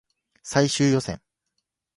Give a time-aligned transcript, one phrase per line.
[0.41, 1.21] 最終予選